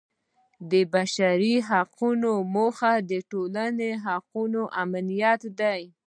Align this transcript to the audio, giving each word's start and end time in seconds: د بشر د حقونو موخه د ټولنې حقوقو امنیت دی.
د 0.71 0.73
بشر 0.93 1.35
د 1.45 1.63
حقونو 1.69 2.31
موخه 2.55 2.93
د 3.09 3.11
ټولنې 3.31 3.89
حقوقو 4.05 4.63
امنیت 4.83 5.41
دی. 5.59 5.81